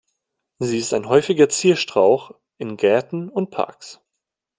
[0.57, 4.01] Sie ist ein häufiger Zierstrauch in Gärten und Parks.